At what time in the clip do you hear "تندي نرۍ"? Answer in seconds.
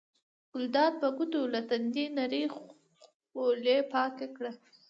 1.69-2.43